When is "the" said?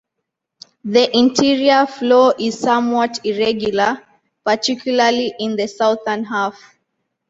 0.83-1.15, 5.55-5.67